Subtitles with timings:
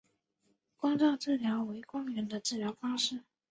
[0.77, 3.21] 光照治疗为光源的治疗方式。